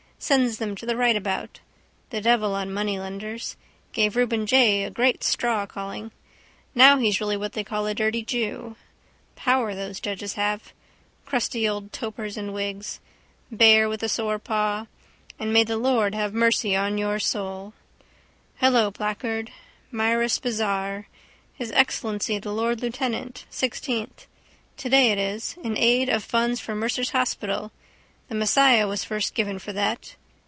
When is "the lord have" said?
15.63-16.35